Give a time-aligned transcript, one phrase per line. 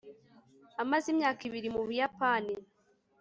[0.81, 2.53] amaze imyaka ibiri mu buyapani